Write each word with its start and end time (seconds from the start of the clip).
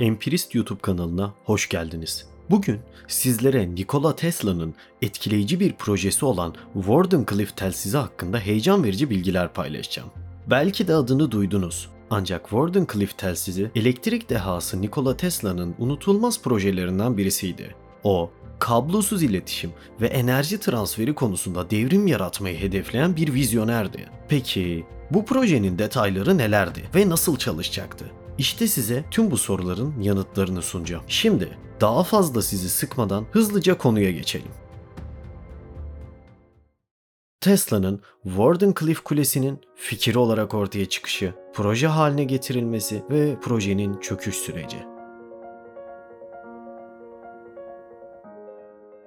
Empirist 0.00 0.54
YouTube 0.54 0.80
kanalına 0.80 1.34
hoş 1.44 1.68
geldiniz. 1.68 2.26
Bugün 2.50 2.80
sizlere 3.08 3.74
Nikola 3.74 4.16
Tesla'nın 4.16 4.74
etkileyici 5.02 5.60
bir 5.60 5.72
projesi 5.72 6.24
olan 6.24 6.54
Wardenclyffe 6.74 7.54
telsizi 7.54 7.96
hakkında 7.96 8.38
heyecan 8.38 8.84
verici 8.84 9.10
bilgiler 9.10 9.52
paylaşacağım. 9.52 10.08
Belki 10.50 10.88
de 10.88 10.94
adını 10.94 11.30
duydunuz. 11.30 11.88
Ancak 12.10 12.42
Wardenclyffe 12.42 13.16
telsizi 13.16 13.70
elektrik 13.74 14.30
dehası 14.30 14.82
Nikola 14.82 15.16
Tesla'nın 15.16 15.74
unutulmaz 15.78 16.42
projelerinden 16.42 17.16
birisiydi. 17.16 17.74
O, 18.04 18.30
kablosuz 18.58 19.22
iletişim 19.22 19.70
ve 20.00 20.06
enerji 20.06 20.60
transferi 20.60 21.14
konusunda 21.14 21.70
devrim 21.70 22.06
yaratmayı 22.06 22.58
hedefleyen 22.58 23.16
bir 23.16 23.34
vizyonerdi. 23.34 24.08
Peki 24.28 24.84
bu 25.10 25.24
projenin 25.24 25.78
detayları 25.78 26.38
nelerdi 26.38 26.90
ve 26.94 27.08
nasıl 27.08 27.36
çalışacaktı? 27.36 28.04
İşte 28.40 28.66
size 28.66 29.04
tüm 29.10 29.30
bu 29.30 29.36
soruların 29.36 29.94
yanıtlarını 30.00 30.62
sunacağım. 30.62 31.04
Şimdi 31.08 31.58
daha 31.80 32.02
fazla 32.02 32.42
sizi 32.42 32.68
sıkmadan 32.68 33.26
hızlıca 33.32 33.78
konuya 33.78 34.10
geçelim. 34.10 34.48
Tesla'nın 37.40 38.00
Wardenclyffe 38.24 39.02
Kulesi'nin 39.04 39.60
fikir 39.74 40.14
olarak 40.14 40.54
ortaya 40.54 40.86
çıkışı, 40.86 41.34
proje 41.54 41.86
haline 41.86 42.24
getirilmesi 42.24 43.02
ve 43.10 43.36
projenin 43.40 44.00
çöküş 44.00 44.34
süreci. 44.34 44.78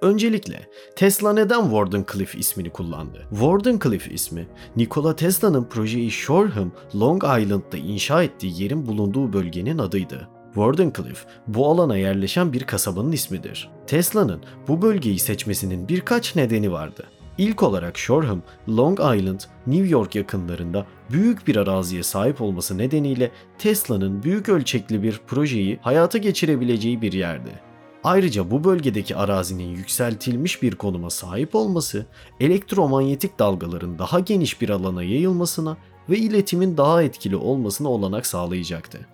Öncelikle 0.04 0.68
Tesla 0.96 1.32
neden 1.32 1.62
Wardenclyffe 1.62 2.38
ismini 2.38 2.70
kullandı? 2.70 3.26
Wardenclyffe 3.30 4.10
ismi 4.10 4.46
Nikola 4.76 5.16
Tesla'nın 5.16 5.64
projeyi 5.64 6.10
Shoreham, 6.10 6.72
Long 6.94 7.24
Island'da 7.24 7.76
inşa 7.76 8.22
ettiği 8.22 8.62
yerin 8.62 8.86
bulunduğu 8.86 9.32
bölgenin 9.32 9.78
adıydı. 9.78 10.28
Wardenclyffe 10.54 11.28
bu 11.46 11.68
alana 11.68 11.96
yerleşen 11.96 12.52
bir 12.52 12.64
kasabanın 12.64 13.12
ismidir. 13.12 13.70
Tesla'nın 13.86 14.40
bu 14.68 14.82
bölgeyi 14.82 15.18
seçmesinin 15.18 15.88
birkaç 15.88 16.36
nedeni 16.36 16.72
vardı. 16.72 17.04
İlk 17.38 17.62
olarak 17.62 17.98
Shoreham, 17.98 18.42
Long 18.68 19.00
Island, 19.00 19.40
New 19.66 19.88
York 19.88 20.14
yakınlarında 20.14 20.86
büyük 21.10 21.46
bir 21.46 21.56
araziye 21.56 22.02
sahip 22.02 22.40
olması 22.40 22.78
nedeniyle 22.78 23.30
Tesla'nın 23.58 24.22
büyük 24.22 24.48
ölçekli 24.48 25.02
bir 25.02 25.20
projeyi 25.26 25.78
hayata 25.82 26.18
geçirebileceği 26.18 27.02
bir 27.02 27.12
yerdi. 27.12 27.73
Ayrıca 28.04 28.50
bu 28.50 28.64
bölgedeki 28.64 29.16
arazinin 29.16 29.76
yükseltilmiş 29.76 30.62
bir 30.62 30.74
konuma 30.74 31.10
sahip 31.10 31.54
olması, 31.54 32.06
elektromanyetik 32.40 33.38
dalgaların 33.38 33.98
daha 33.98 34.20
geniş 34.20 34.60
bir 34.60 34.68
alana 34.68 35.02
yayılmasına 35.02 35.76
ve 36.10 36.18
iletimin 36.18 36.76
daha 36.76 37.02
etkili 37.02 37.36
olmasına 37.36 37.88
olanak 37.88 38.26
sağlayacaktı. 38.26 39.06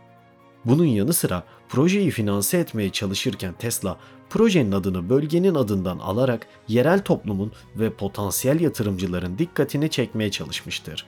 Bunun 0.65 0.85
yanı 0.85 1.13
sıra 1.13 1.45
projeyi 1.69 2.11
finanse 2.11 2.59
etmeye 2.59 2.91
çalışırken 2.91 3.55
Tesla, 3.59 3.97
projenin 4.31 4.73
adını 4.73 5.09
bölgenin 5.09 5.55
adından 5.55 5.99
alarak 5.99 6.47
yerel 6.69 7.05
toplumun 7.05 7.53
ve 7.77 7.93
potansiyel 7.93 8.61
yatırımcıların 8.61 9.39
dikkatini 9.39 9.91
çekmeye 9.91 10.31
çalışmıştır. 10.31 11.07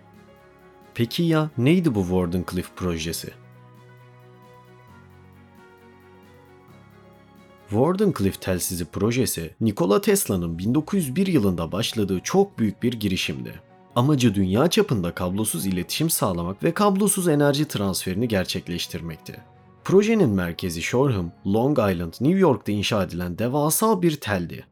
Peki 0.94 1.22
ya 1.22 1.50
neydi 1.58 1.94
bu 1.94 2.02
Wardenclyffe 2.02 2.74
projesi? 2.76 3.30
Wardenclyffe 7.72 8.40
telsizi 8.40 8.84
projesi 8.84 9.50
Nikola 9.60 10.00
Tesla'nın 10.00 10.58
1901 10.58 11.26
yılında 11.26 11.72
başladığı 11.72 12.20
çok 12.20 12.58
büyük 12.58 12.82
bir 12.82 12.92
girişimdi. 12.92 13.60
Amacı 13.96 14.34
dünya 14.34 14.70
çapında 14.70 15.14
kablosuz 15.14 15.66
iletişim 15.66 16.10
sağlamak 16.10 16.62
ve 16.62 16.74
kablosuz 16.74 17.28
enerji 17.28 17.64
transferini 17.64 18.28
gerçekleştirmekti. 18.28 19.36
Projenin 19.84 20.28
merkezi 20.28 20.82
Shoreham, 20.82 21.32
Long 21.46 21.78
Island, 21.78 22.12
New 22.20 22.38
York'ta 22.38 22.72
inşa 22.72 23.04
edilen 23.04 23.38
devasa 23.38 24.02
bir 24.02 24.16
teldi. 24.16 24.66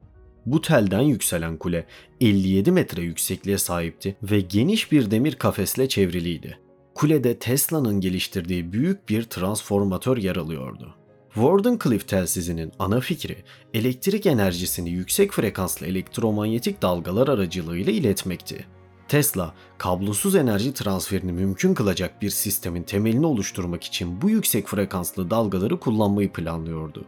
Bu 0.47 0.61
telden 0.61 1.03
yükselen 1.03 1.57
kule 1.57 1.87
57 2.21 2.73
metre 2.73 3.03
yüksekliğe 3.03 3.59
sahipti 3.59 4.17
ve 4.23 4.41
geniş 4.41 4.93
bir 4.93 5.11
demir 5.11 5.35
kafesle 5.35 5.89
çevriliydi. 5.89 6.59
Kulede 6.95 7.39
Tesla'nın 7.39 8.01
geliştirdiği 8.01 8.73
büyük 8.73 9.09
bir 9.09 9.23
transformatör 9.23 10.17
yer 10.17 10.37
alıyordu. 10.37 11.00
Wardenclyffe 11.35 12.07
telsizinin 12.07 12.73
ana 12.79 13.01
fikri 13.01 13.37
elektrik 13.75 14.27
enerjisini 14.27 14.91
yüksek 14.91 15.33
frekanslı 15.33 15.87
elektromanyetik 15.87 16.83
dalgalar 16.83 17.29
aracılığıyla 17.29 17.93
iletmekti. 17.93 18.67
Tesla, 19.09 19.55
kablosuz 19.79 20.35
enerji 20.37 20.75
transferini 20.75 21.33
mümkün 21.33 21.75
kılacak 21.75 22.23
bir 22.23 22.31
sistemin 22.31 22.83
temelini 22.83 23.27
oluşturmak 23.27 23.85
için 23.85 24.23
bu 24.23 24.31
yüksek 24.31 24.69
frekanslı 24.69 25.31
dalgaları 25.31 25.81
kullanmayı 25.81 26.33
planlıyordu. 26.33 27.05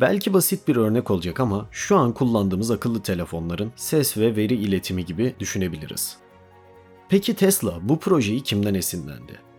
Belki 0.00 0.32
basit 0.32 0.68
bir 0.68 0.76
örnek 0.76 1.10
olacak 1.10 1.40
ama 1.40 1.68
şu 1.70 1.96
an 1.96 2.12
kullandığımız 2.12 2.70
akıllı 2.70 3.02
telefonların 3.02 3.72
ses 3.76 4.16
ve 4.16 4.36
veri 4.36 4.54
iletimi 4.54 5.04
gibi 5.04 5.34
düşünebiliriz. 5.38 6.16
Peki 7.08 7.34
Tesla 7.34 7.78
bu 7.82 7.98
projeyi 7.98 8.42
kimden 8.42 8.74
esinlendi? 8.74 9.53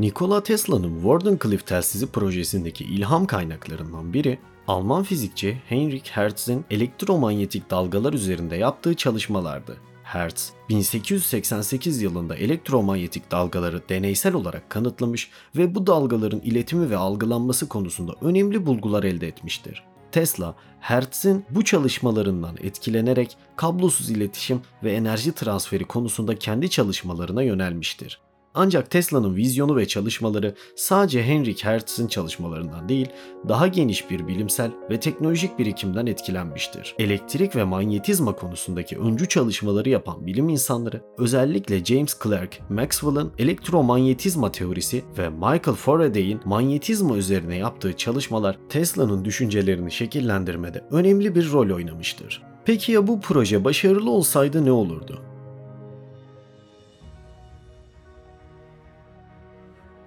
Nikola 0.00 0.42
Tesla'nın 0.42 0.94
Wardenclyffe 0.94 1.64
telsizi 1.64 2.06
projesindeki 2.06 2.84
ilham 2.84 3.26
kaynaklarından 3.26 4.12
biri 4.12 4.38
Alman 4.66 5.02
fizikçi 5.02 5.62
Heinrich 5.68 6.10
Hertz'in 6.10 6.64
elektromanyetik 6.70 7.70
dalgalar 7.70 8.12
üzerinde 8.12 8.56
yaptığı 8.56 8.94
çalışmalardı. 8.94 9.76
Hertz, 10.02 10.52
1888 10.68 12.02
yılında 12.02 12.36
elektromanyetik 12.36 13.30
dalgaları 13.30 13.88
deneysel 13.88 14.34
olarak 14.34 14.70
kanıtlamış 14.70 15.30
ve 15.56 15.74
bu 15.74 15.86
dalgaların 15.86 16.40
iletimi 16.40 16.90
ve 16.90 16.96
algılanması 16.96 17.68
konusunda 17.68 18.12
önemli 18.20 18.66
bulgular 18.66 19.04
elde 19.04 19.28
etmiştir. 19.28 19.84
Tesla, 20.12 20.54
Hertz'in 20.80 21.44
bu 21.50 21.64
çalışmalarından 21.64 22.56
etkilenerek 22.62 23.36
kablosuz 23.56 24.10
iletişim 24.10 24.60
ve 24.84 24.92
enerji 24.92 25.32
transferi 25.32 25.84
konusunda 25.84 26.38
kendi 26.38 26.70
çalışmalarına 26.70 27.42
yönelmiştir. 27.42 28.20
Ancak 28.54 28.90
Tesla'nın 28.90 29.36
vizyonu 29.36 29.76
ve 29.76 29.88
çalışmaları 29.88 30.54
sadece 30.76 31.22
Heinrich 31.22 31.64
Hertz'in 31.64 32.08
çalışmalarından 32.08 32.88
değil, 32.88 33.08
daha 33.48 33.66
geniş 33.66 34.10
bir 34.10 34.28
bilimsel 34.28 34.70
ve 34.90 35.00
teknolojik 35.00 35.58
birikimden 35.58 36.06
etkilenmiştir. 36.06 36.94
Elektrik 36.98 37.56
ve 37.56 37.64
manyetizma 37.64 38.36
konusundaki 38.36 38.98
öncü 38.98 39.28
çalışmaları 39.28 39.88
yapan 39.88 40.26
bilim 40.26 40.48
insanları, 40.48 41.02
özellikle 41.18 41.84
James 41.84 42.16
Clerk, 42.22 42.70
Maxwell'ın 42.70 43.32
elektromanyetizma 43.38 44.52
teorisi 44.52 45.04
ve 45.18 45.28
Michael 45.28 45.76
Faraday'in 45.76 46.40
manyetizma 46.44 47.16
üzerine 47.16 47.56
yaptığı 47.56 47.96
çalışmalar 47.96 48.58
Tesla'nın 48.68 49.24
düşüncelerini 49.24 49.90
şekillendirmede 49.90 50.84
önemli 50.90 51.34
bir 51.34 51.52
rol 51.52 51.70
oynamıştır. 51.70 52.42
Peki 52.64 52.92
ya 52.92 53.06
bu 53.06 53.20
proje 53.20 53.64
başarılı 53.64 54.10
olsaydı 54.10 54.64
ne 54.64 54.72
olurdu? 54.72 55.29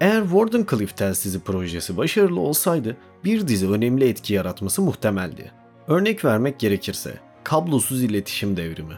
Eğer 0.03 0.22
Wardenclyffe 0.22 0.96
telsizi 0.96 1.40
projesi 1.40 1.97
başarılı 1.97 2.40
olsaydı 2.40 2.97
bir 3.24 3.47
dizi 3.47 3.69
önemli 3.69 4.09
etki 4.09 4.34
yaratması 4.34 4.81
muhtemeldi. 4.81 5.52
Örnek 5.88 6.25
vermek 6.25 6.59
gerekirse 6.59 7.19
kablosuz 7.44 8.03
iletişim 8.03 8.58
devrimi. 8.58 8.94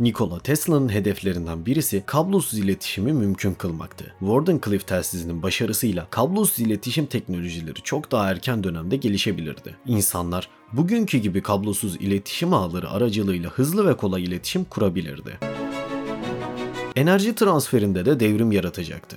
Nikola 0.00 0.40
Tesla'nın 0.40 0.88
hedeflerinden 0.88 1.66
birisi 1.66 2.02
kablosuz 2.06 2.58
iletişimi 2.58 3.12
mümkün 3.12 3.54
kılmaktı. 3.54 4.14
Wardenclyffe 4.20 4.86
telsizinin 4.86 5.42
başarısıyla 5.42 6.06
kablosuz 6.10 6.58
iletişim 6.58 7.06
teknolojileri 7.06 7.82
çok 7.82 8.12
daha 8.12 8.30
erken 8.30 8.64
dönemde 8.64 8.96
gelişebilirdi. 8.96 9.76
İnsanlar 9.86 10.48
bugünkü 10.72 11.18
gibi 11.18 11.42
kablosuz 11.42 11.96
iletişim 11.96 12.54
ağları 12.54 12.90
aracılığıyla 12.90 13.50
hızlı 13.50 13.88
ve 13.88 13.96
kolay 13.96 14.24
iletişim 14.24 14.64
kurabilirdi 14.64 15.49
enerji 17.00 17.34
transferinde 17.34 18.04
de 18.04 18.20
devrim 18.20 18.52
yaratacaktı. 18.52 19.16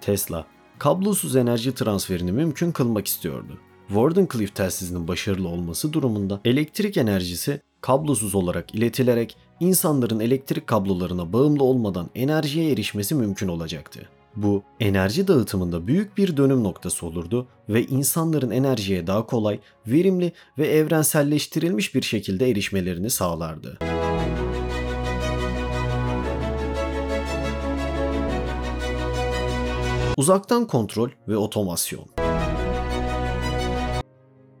Tesla, 0.00 0.46
kablosuz 0.78 1.36
enerji 1.36 1.74
transferini 1.74 2.32
mümkün 2.32 2.72
kılmak 2.72 3.06
istiyordu. 3.06 3.58
Wardenclyffe 3.88 4.54
telsizinin 4.54 5.08
başarılı 5.08 5.48
olması 5.48 5.92
durumunda 5.92 6.40
elektrik 6.44 6.96
enerjisi 6.96 7.60
kablosuz 7.80 8.34
olarak 8.34 8.74
iletilerek 8.74 9.36
insanların 9.60 10.20
elektrik 10.20 10.66
kablolarına 10.66 11.32
bağımlı 11.32 11.64
olmadan 11.64 12.10
enerjiye 12.14 12.72
erişmesi 12.72 13.14
mümkün 13.14 13.48
olacaktı. 13.48 14.08
Bu 14.36 14.62
enerji 14.80 15.28
dağıtımında 15.28 15.86
büyük 15.86 16.16
bir 16.16 16.36
dönüm 16.36 16.64
noktası 16.64 17.06
olurdu 17.06 17.46
ve 17.68 17.86
insanların 17.86 18.50
enerjiye 18.50 19.06
daha 19.06 19.26
kolay, 19.26 19.60
verimli 19.86 20.32
ve 20.58 20.66
evrenselleştirilmiş 20.66 21.94
bir 21.94 22.02
şekilde 22.02 22.50
erişmelerini 22.50 23.10
sağlardı. 23.10 23.78
Uzaktan 30.16 30.66
kontrol 30.66 31.10
ve 31.28 31.36
otomasyon. 31.36 32.04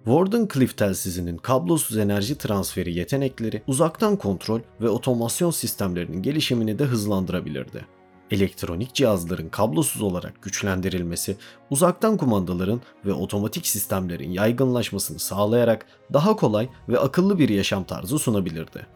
Wardenclyffe 0.04 0.76
telsizinin 0.76 1.36
kablosuz 1.36 1.96
enerji 1.96 2.38
transferi 2.38 2.94
yetenekleri 2.94 3.62
uzaktan 3.66 4.16
kontrol 4.16 4.60
ve 4.80 4.88
otomasyon 4.88 5.50
sistemlerinin 5.50 6.22
gelişimini 6.22 6.78
de 6.78 6.84
hızlandırabilirdi. 6.84 7.86
Elektronik 8.30 8.94
cihazların 8.94 9.48
kablosuz 9.48 10.02
olarak 10.02 10.42
güçlendirilmesi, 10.42 11.36
uzaktan 11.70 12.16
kumandaların 12.16 12.80
ve 13.06 13.12
otomatik 13.12 13.66
sistemlerin 13.66 14.30
yaygınlaşmasını 14.30 15.18
sağlayarak 15.18 15.86
daha 16.12 16.36
kolay 16.36 16.68
ve 16.88 16.98
akıllı 16.98 17.38
bir 17.38 17.48
yaşam 17.48 17.84
tarzı 17.84 18.18
sunabilirdi. 18.18 18.86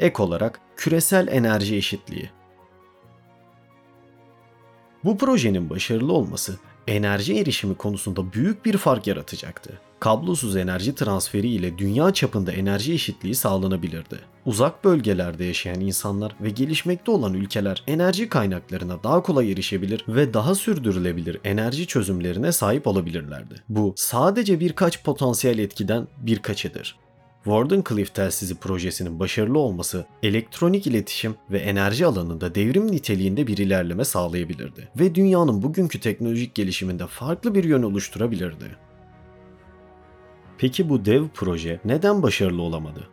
Ek 0.00 0.22
olarak 0.22 0.60
küresel 0.76 1.28
enerji 1.28 1.76
eşitliği. 1.76 2.37
Bu 5.04 5.18
projenin 5.18 5.70
başarılı 5.70 6.12
olması 6.12 6.58
enerji 6.86 7.38
erişimi 7.38 7.74
konusunda 7.74 8.32
büyük 8.32 8.64
bir 8.64 8.76
fark 8.76 9.06
yaratacaktı. 9.06 9.80
Kablosuz 10.00 10.56
enerji 10.56 10.94
transferi 10.94 11.48
ile 11.48 11.78
dünya 11.78 12.12
çapında 12.12 12.52
enerji 12.52 12.92
eşitliği 12.92 13.34
sağlanabilirdi. 13.34 14.18
Uzak 14.46 14.84
bölgelerde 14.84 15.44
yaşayan 15.44 15.80
insanlar 15.80 16.36
ve 16.40 16.50
gelişmekte 16.50 17.10
olan 17.10 17.34
ülkeler 17.34 17.82
enerji 17.86 18.28
kaynaklarına 18.28 19.02
daha 19.04 19.22
kolay 19.22 19.52
erişebilir 19.52 20.04
ve 20.08 20.34
daha 20.34 20.54
sürdürülebilir 20.54 21.40
enerji 21.44 21.86
çözümlerine 21.86 22.52
sahip 22.52 22.86
olabilirlerdi. 22.86 23.54
Bu 23.68 23.94
sadece 23.96 24.60
birkaç 24.60 25.04
potansiyel 25.04 25.58
etkiden 25.58 26.08
birkaçıdır. 26.18 26.96
Wardenclyffe 27.44 28.12
telsizi 28.12 28.54
projesinin 28.54 29.20
başarılı 29.20 29.58
olması, 29.58 30.06
elektronik 30.22 30.86
iletişim 30.86 31.34
ve 31.50 31.58
enerji 31.58 32.06
alanında 32.06 32.54
devrim 32.54 32.92
niteliğinde 32.92 33.46
bir 33.46 33.58
ilerleme 33.58 34.04
sağlayabilirdi 34.04 34.88
ve 34.98 35.14
dünyanın 35.14 35.62
bugünkü 35.62 36.00
teknolojik 36.00 36.54
gelişiminde 36.54 37.06
farklı 37.06 37.54
bir 37.54 37.64
yön 37.64 37.82
oluşturabilirdi. 37.82 38.76
Peki 40.58 40.88
bu 40.88 41.04
dev 41.04 41.24
proje 41.34 41.80
neden 41.84 42.22
başarılı 42.22 42.62
olamadı? 42.62 43.08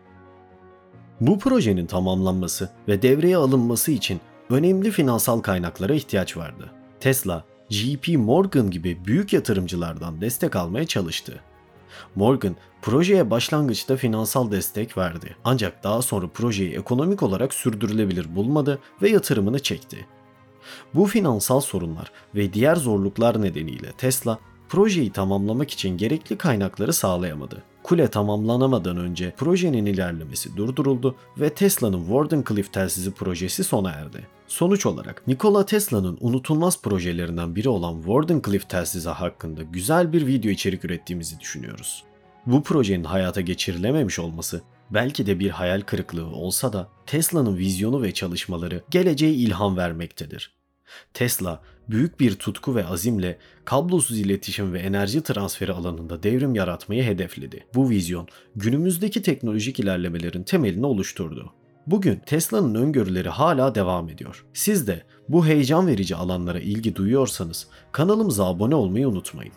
Bu 1.22 1.40
projenin 1.40 1.86
tamamlanması 1.86 2.70
ve 2.88 3.02
devreye 3.02 3.38
alınması 3.38 3.92
için 3.92 4.22
önemli 4.50 4.92
finansal 4.92 5.40
kaynaklara 5.40 5.94
ihtiyaç 5.94 6.38
vardı. 6.38 6.72
Tesla, 7.00 7.46
JP 7.70 8.08
Morgan 8.08 8.72
gibi 8.72 9.06
büyük 9.06 9.34
yatırımcılardan 9.34 10.22
destek 10.22 10.56
almaya 10.56 10.88
çalıştı. 10.88 11.42
Morgan 12.16 12.56
projeye 12.82 13.30
başlangıçta 13.30 13.98
finansal 13.98 14.52
destek 14.52 14.98
verdi. 14.98 15.36
Ancak 15.44 15.84
daha 15.84 16.02
sonra 16.02 16.28
projeyi 16.28 16.76
ekonomik 16.76 17.24
olarak 17.24 17.54
sürdürülebilir 17.54 18.36
bulmadı 18.36 18.80
ve 19.02 19.10
yatırımını 19.10 19.60
çekti. 19.60 20.08
Bu 20.94 21.06
finansal 21.06 21.60
sorunlar 21.60 22.12
ve 22.36 22.54
diğer 22.54 22.76
zorluklar 22.76 23.42
nedeniyle 23.42 23.92
Tesla 23.92 24.40
projeyi 24.70 25.12
tamamlamak 25.12 25.72
için 25.72 25.98
gerekli 25.98 26.38
kaynakları 26.38 26.94
sağlayamadı. 26.94 27.64
Kule 27.86 28.08
tamamlanamadan 28.08 28.98
önce 28.98 29.34
projenin 29.38 29.86
ilerlemesi 29.86 30.58
durduruldu 30.58 31.16
ve 31.38 31.54
Tesla'nın 31.54 32.06
Wardenclyffe 32.06 32.72
telsizi 32.72 33.12
projesi 33.12 33.64
sona 33.64 33.92
erdi. 33.92 34.28
Sonuç 34.48 34.86
olarak 34.86 35.28
Nikola 35.28 35.66
Tesla'nın 35.66 36.18
unutulmaz 36.22 36.82
projelerinden 36.82 37.56
biri 37.56 37.70
olan 37.70 37.96
Wardenclyffe 37.96 38.68
telsizi 38.68 39.10
hakkında 39.10 39.64
güzel 39.64 40.14
bir 40.14 40.28
video 40.28 40.52
içerik 40.52 40.86
ürettiğimizi 40.86 41.40
düşünüyoruz. 41.40 42.04
Bu 42.46 42.64
projenin 42.64 43.04
hayata 43.04 43.42
geçirilememiş 43.42 44.20
olması 44.20 44.62
belki 44.90 45.26
de 45.26 45.40
bir 45.40 45.50
hayal 45.50 45.82
kırıklığı 45.82 46.28
olsa 46.28 46.74
da 46.74 46.90
Tesla'nın 47.06 47.58
vizyonu 47.58 48.02
ve 48.02 48.14
çalışmaları 48.14 48.84
geleceğe 48.90 49.34
ilham 49.34 49.78
vermektedir. 49.78 50.55
Tesla 51.14 51.62
büyük 51.90 52.20
bir 52.20 52.36
tutku 52.36 52.76
ve 52.76 52.88
azimle 52.88 53.38
kablosuz 53.66 54.20
iletişim 54.20 54.74
ve 54.74 54.80
enerji 54.80 55.24
transferi 55.24 55.74
alanında 55.74 56.24
devrim 56.24 56.56
yaratmayı 56.56 57.04
hedefledi. 57.04 57.66
Bu 57.76 57.90
vizyon 57.90 58.28
günümüzdeki 58.56 59.22
teknolojik 59.22 59.80
ilerlemelerin 59.80 60.44
temelini 60.44 60.86
oluşturdu. 60.86 61.54
Bugün 61.88 62.22
Tesla'nın 62.26 62.76
öngörüleri 62.76 63.30
hala 63.30 63.76
devam 63.76 64.10
ediyor. 64.10 64.46
Siz 64.54 64.88
de 64.88 65.04
bu 65.30 65.46
heyecan 65.46 65.88
verici 65.88 66.16
alanlara 66.16 66.60
ilgi 66.60 66.96
duyuyorsanız 66.96 67.68
kanalımıza 67.92 68.46
abone 68.46 68.76
olmayı 68.76 69.10
unutmayın. 69.10 69.54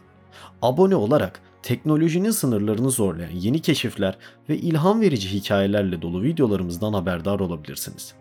Abone 0.62 0.96
olarak 0.96 1.40
teknolojinin 1.62 2.30
sınırlarını 2.30 2.90
zorlayan 2.90 3.30
yeni 3.30 3.62
keşifler 3.62 4.18
ve 4.48 4.58
ilham 4.58 5.00
verici 5.00 5.32
hikayelerle 5.32 6.02
dolu 6.02 6.22
videolarımızdan 6.22 6.92
haberdar 6.92 7.40
olabilirsiniz. 7.40 8.14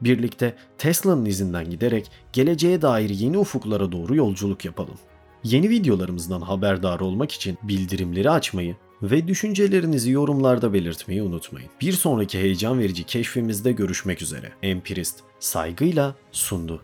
Birlikte 0.00 0.54
Tesla'nın 0.78 1.24
izinden 1.24 1.70
giderek 1.70 2.10
geleceğe 2.32 2.82
dair 2.82 3.10
yeni 3.10 3.38
ufuklara 3.38 3.92
doğru 3.92 4.16
yolculuk 4.16 4.64
yapalım. 4.64 4.98
Yeni 5.44 5.70
videolarımızdan 5.70 6.40
haberdar 6.40 7.00
olmak 7.00 7.32
için 7.32 7.58
bildirimleri 7.62 8.30
açmayı 8.30 8.76
ve 9.02 9.28
düşüncelerinizi 9.28 10.10
yorumlarda 10.10 10.72
belirtmeyi 10.72 11.22
unutmayın. 11.22 11.70
Bir 11.80 11.92
sonraki 11.92 12.38
heyecan 12.38 12.78
verici 12.78 13.04
keşfimizde 13.04 13.72
görüşmek 13.72 14.22
üzere. 14.22 14.52
Empirist 14.62 15.20
saygıyla 15.40 16.14
sundu. 16.32 16.80